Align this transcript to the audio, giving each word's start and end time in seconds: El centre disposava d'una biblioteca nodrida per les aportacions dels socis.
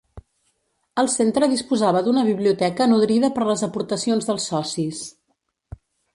El 1.01 1.09
centre 1.15 1.49
disposava 1.51 2.01
d'una 2.07 2.23
biblioteca 2.31 2.89
nodrida 2.95 3.31
per 3.37 3.47
les 3.51 3.65
aportacions 3.69 4.31
dels 4.33 4.51
socis. 4.55 5.05